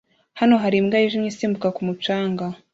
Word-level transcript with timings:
Hano 0.39 0.55
hari 0.63 0.75
imbwa 0.81 0.97
yijimye 1.01 1.29
isimbuka 1.31 1.67
ku 1.75 1.81
mucanga 1.87 2.45